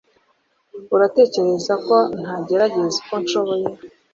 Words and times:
Uratekereza 0.95 1.73
ko 1.85 1.95
ntagerageza 2.21 2.95
uko 3.01 3.13
nshoboye 3.23 3.67